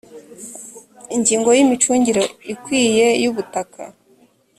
[1.15, 3.81] ingingo ya imicungire ikwiye y ubutaka